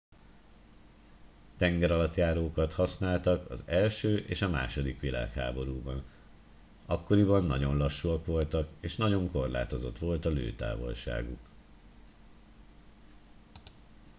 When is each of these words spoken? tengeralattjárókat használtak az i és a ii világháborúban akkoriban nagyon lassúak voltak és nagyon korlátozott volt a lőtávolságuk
tengeralattjárókat 1.57 2.73
használtak 2.73 3.49
az 3.49 3.63
i 4.01 4.05
és 4.07 4.41
a 4.41 4.67
ii 4.75 4.97
világháborúban 4.99 6.03
akkoriban 6.85 7.43
nagyon 7.45 7.77
lassúak 7.77 8.25
voltak 8.25 8.69
és 8.79 8.95
nagyon 8.95 9.29
korlátozott 9.31 9.97
volt 9.99 10.25
a 10.25 10.29
lőtávolságuk 10.29 11.39